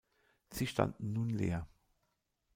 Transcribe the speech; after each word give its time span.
Sie 0.49 0.65
standen 0.65 1.13
nun 1.13 1.29
leer. 1.29 1.67